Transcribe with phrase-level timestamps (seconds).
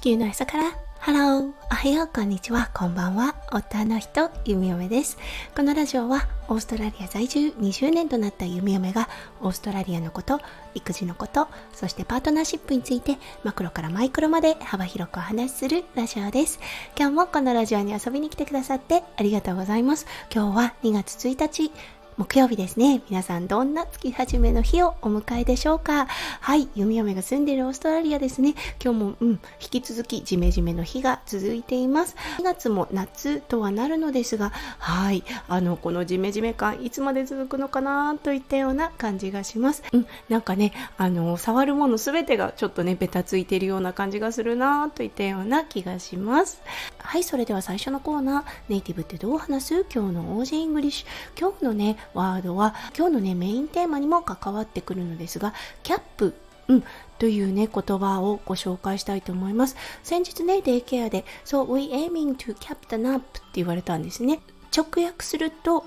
[0.00, 0.72] 地球の朝から。
[0.98, 2.08] ハローおはよう。
[2.08, 2.70] こんにちは。
[2.72, 3.34] こんばんは。
[3.52, 5.18] 夫の人ゆみ嫁です。
[5.54, 9.10] このラジオはオーストラリア在住20年となったゆみ嫁が
[9.42, 10.40] オーストラリアのこと
[10.74, 16.60] 育児のことそしてパートナーシップについてマクロからマイクロまで幅広くお話しするラジオです。
[16.98, 20.06] 今日もこのラジオに遊びに来てくださってありがとうございます。
[20.34, 21.72] 今日は2月1日
[22.16, 23.02] 木曜日ですね。
[23.08, 26.06] 皆さんどんな月始めの日をお迎えでしょうか？
[26.06, 28.54] はい、ゆみ嫁が住んでいるオーストラリアですね。
[28.82, 29.30] 今日も、うん、
[29.60, 32.16] 引き続きジメジメの日が続いています。
[32.38, 39.82] 2月も夏とはなるのですが、はい、あの、このジメジメ感いつまで続くのかなといったような感じがします。
[39.92, 46.60] うん、なんかね、あの、触るものすべてがちょっとね、ベタついているような感じがするなといったような気がします。
[46.98, 49.86] はい、それでは最初のコーナー、ネイティブってどう話す？
[49.92, 51.40] 今日の Aussie English。
[51.40, 56.34] 今日のね、ワードは今日のねメインテーマにも関わってくるのですがキャップ
[56.68, 56.84] うん、
[57.18, 59.74] というね言葉をご紹介したいと思います。
[60.04, 64.40] 先日ねデイケアで「So we aiming to cap the nap」って言われたんですね。
[64.72, 65.84] 直訳すると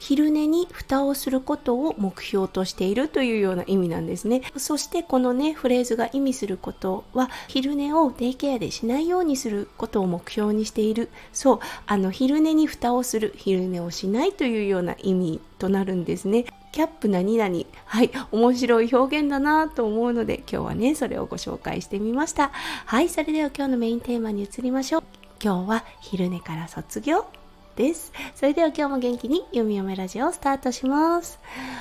[0.00, 4.42] 昼寝に蓋をすることを目標としているというような意味なんですね。
[4.56, 11.10] そしてこのねフレーズが意味することは昼寝をデイケアでしないようにすることを目標にしている。
[11.32, 16.46] そうあの昼寝に蓋をする昼寝をしないというような意味となるんですね。
[16.72, 17.54] キャップ何々。
[17.84, 22.52] はい面白い表現だなと思うので今日はねそれをご紹介してみました。
[22.86, 25.02] はいそれでは今日のメインテーマに移りましょう。
[25.42, 27.39] 今日は昼寝から卒業。
[27.76, 28.12] です。
[28.34, 31.38] それでは今日も元気に読み読めラジオをスタートします。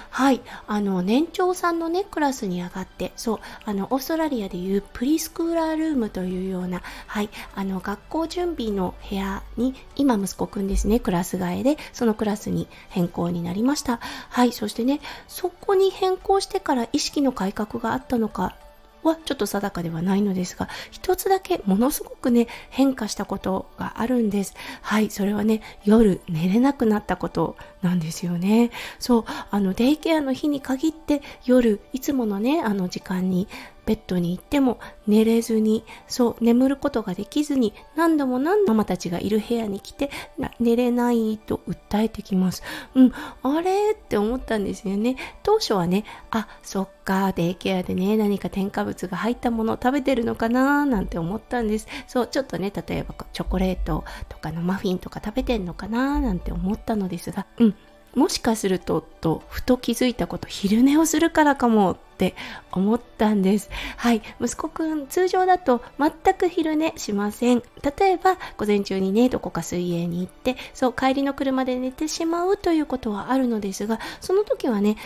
[0.09, 0.41] はい。
[0.67, 13.99] あの、年長さんのね、クラスに上がって、そう、あの、オーストラリアでいうプリスクーラールームというような、はい、あの、学校準備の部屋に、今息子くんですね、クラス替えで、そのクラスに変更になりました。
[14.29, 14.51] はい。
[14.51, 18.55] そしてね、そこに変更してから意識の改革があったのか
[19.03, 24.53] はちょっと定かではないのですが、一つだけものすごくね、変化したことがあるんです。
[24.81, 28.71] はい、それはね、夜寝れなくなったことなんですよね。
[28.99, 33.47] そう、あの、デイケアの日に限って夜、いつものね、あの時間に
[33.89, 34.77] ベッドに行っても
[35.07, 40.11] 寝れずに、そう、眠ることができずに、何度も何度もママたちがいる部屋に来て、
[40.59, 42.61] 寝れないと訴えてきます。
[42.93, 43.11] うん、
[43.41, 45.15] あれって思ったんですよね。
[45.41, 51.87] 当初はね、あ、そっか、デイケアでね、何か添加物が入ったものを食べてるのかななんて思ったんです。
[52.05, 57.75] そう、ちょっとね、例えばチョコレートとかのマフィンとか食べてんのかななんて思ったのですが、うん、
[58.15, 62.35] もしかするととふと気づいたこと昼寝をするからかもって
[62.71, 63.69] 思ったんです。
[63.97, 64.21] はい。
[64.41, 67.63] 息子くん通常だと全く昼寝しません。
[67.99, 74.97] 例えば午前中にねどこか水泳に行ってそう帰りの車で寝てしまうということはあるのですがその時はね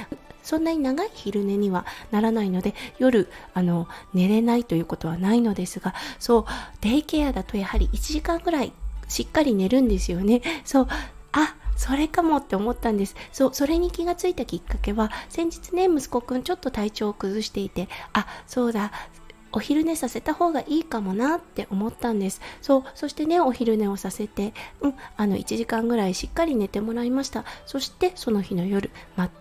[0.44, 6.46] そんなに長い昼寝にはならないので夜あの寝れないということはないのですがそう
[6.82, 8.74] デイケアだとやはり1時間ぐらい
[9.08, 10.42] しっかり寝るんですよね。
[10.66, 10.88] そう
[11.32, 13.16] あそれかもって思ったんです。
[13.32, 18.92] そ、それに気がついたきっかけは、先日ね、息子くんちょっと体調を崩していて、あ、そうだ、
[19.54, 22.42] お昼寝させた方がいいかもなって思ったんです。
[22.62, 27.46] そう、そしてね、お昼寝をさせて、うん、あの、1時間ぐらいしっかり寝てもらいました。
[27.66, 28.90] そして、その日の夜、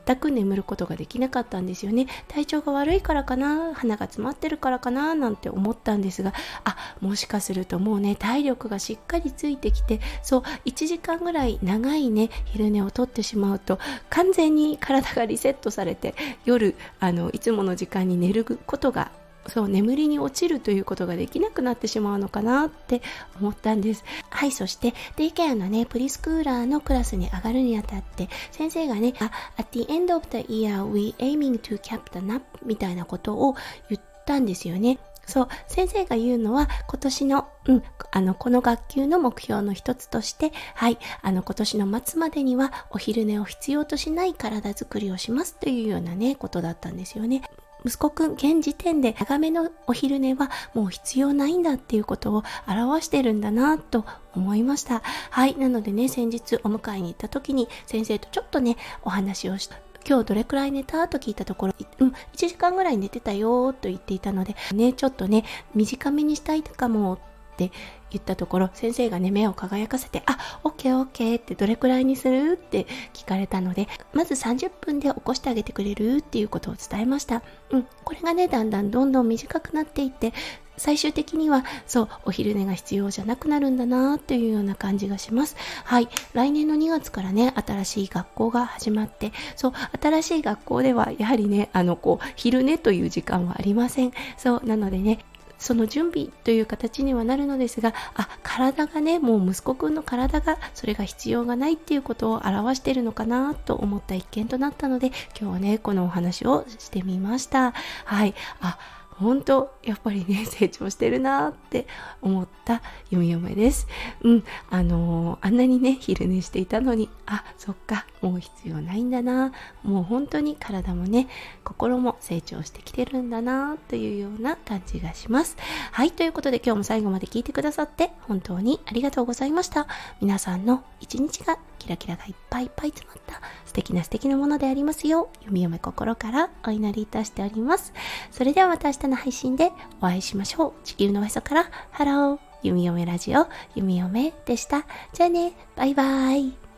[0.07, 2.07] 全く眠ることができなかったんですよね。
[2.29, 6.35] 体調が悪いからかな、鼻が詰まってるからかな、なんて思ったんですが、
[6.65, 13.79] あ、もしかするともうね、体力がしっかりついてきて、そう、1時間ぐらい長いね、昼寝をとってしまうと、
[14.11, 16.15] 完全に体がリセットされて、
[16.45, 19.11] 夜、あの、いつもの時間に寝ることが
[19.49, 23.03] そう眠りに落ちるということができなくなってしまうのかなって
[23.41, 29.15] 思ったんですはいそしてデイケアのねプリスクーラーのクラスに上がるにあたって先生がね
[29.57, 33.57] At the end of the year we aiming to cap the nap みたいなことを
[33.89, 47.43] 言ったんですよねそう、先生が言うのは、今年の、うん、あの、この学級の目標の一つとして、はい、あの、今年の末までには、お昼寝を必要としない体づくりをしますというようなね、ことだったんですよね。
[47.85, 55.03] 息子くん現時点で長めのお昼寝はもう必要ないんだっていうことを表してるんだなと思いました。
[55.31, 55.57] はい。
[55.57, 59.77] なのでね、先日お迎えに行った時に先生とちょっとね、お話をした。
[60.09, 65.45] 今日どれくらい寝たと聞いたところ、うん、1時間ぐらい寝てたよと言っていたので、ね、ちょっとね、
[65.75, 67.19] 短めにしたいとかも
[67.53, 67.71] って
[68.11, 77.43] 言ったところ先生がね目を輝かせて「あオッケーオッケー」ってどれくらいにするって聞かれたのでまず30分で起こしてあげてくれるっていうことを伝えました。
[77.71, 80.33] うんこれがねだんだんどんどん短くなっていって
[80.77, 85.57] 最終的にはそうお昼寝が必要じゃなくなるんだなっていうような感じがします。
[85.85, 94.13] はい来年の2月からね新しい学校が始まってそう新しい学校ではやはりねあのこう昼寝という時間はありません。
[94.37, 95.19] そうなのでね
[95.63, 107.73] その準備という形にはなるのですがあ体がねもう息子くんの体がそれが必要がないっていうことを表しているのかなと思った一件となったので今日はねこのお話をしてみました。
[108.05, 108.35] はい。
[108.61, 108.79] あ
[109.19, 111.87] 本当やっぱりね 成長してるなって
[112.21, 113.87] 思った弓嫁です。
[114.23, 121.29] うん、あのー、あんなにね昼寝していたのにあそっかもう必要ないんだなもう本当に体もね
[121.65, 125.57] 心も成長してきてるんだなというような感じがします。
[125.93, 129.87] はいということで今日も最後まで聞いてくださって本当にありがとうございました。
[130.21, 137.93] 皆さんの一日がキラキラがいっぱいいっぱい詰まった素敵な素敵なものでありますよう弓嫁心からお祈りいたしております。
[138.31, 140.73] それではまた明日の配信でお会いしましょう。
[140.85, 144.87] 地球のおへそからハロー弓嫁ラジオ読み読めでした。
[145.13, 146.72] じゃあね、バイバイ。